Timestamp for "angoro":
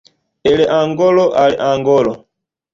0.77-1.27, 1.69-2.13